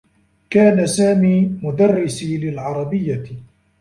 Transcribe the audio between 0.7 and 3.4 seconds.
سامي مدرّسي للعربيّة.